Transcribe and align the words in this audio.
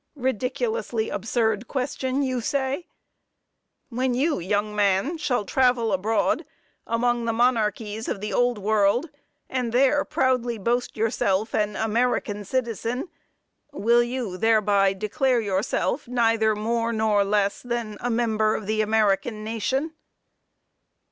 Ridiculously 0.15 1.11
absurd 1.11 1.67
question, 1.67 2.23
you 2.23 2.41
say. 2.41 2.87
When 3.89 4.15
you, 4.15 4.39
young 4.39 4.75
man, 4.75 5.19
shall 5.19 5.45
travel 5.45 5.93
abroad, 5.93 6.43
among 6.87 7.25
the 7.25 7.31
monarchies 7.33 8.07
of 8.09 8.19
the 8.19 8.33
old 8.33 8.57
world, 8.57 9.11
and 9.47 9.71
there 9.71 10.03
proudly 10.03 10.57
boast 10.57 10.97
yourself 10.97 11.53
an 11.53 11.75
"American 11.75 12.43
citizen," 12.45 13.09
will 13.71 14.01
you 14.01 14.37
thereby 14.39 14.93
declare 14.93 15.39
yourself 15.39 16.07
neither 16.07 16.55
more 16.55 16.91
nor 16.91 17.23
less 17.23 17.61
than 17.61 17.99
a 18.01 18.09
"member" 18.09 18.55
of 18.55 18.65
the 18.65 18.81
American 18.81 19.43
nation? 19.43 19.93